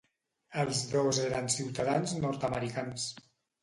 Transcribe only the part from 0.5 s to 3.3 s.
Els dos eren ciutadans nord-americans.